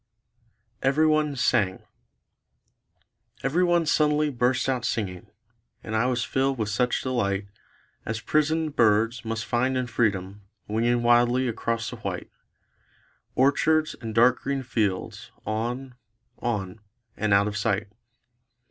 [0.81, 1.83] EVERYONE SANG
[3.43, 5.29] Everyone suddenly burst out singing;
[5.83, 7.45] And I was filled with such delight
[8.03, 12.31] As prisoned birds must find in freedom Winging wildly across the white
[13.35, 15.93] Orchards and dark green fields; on;
[16.39, 16.79] on;
[17.15, 17.87] and out of sight.